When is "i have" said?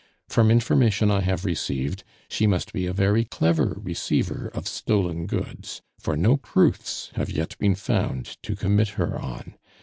1.11-1.45